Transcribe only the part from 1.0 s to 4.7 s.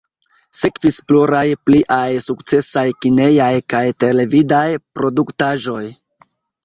pluraj pliaj sukcesaj kinejaj kaj televidaj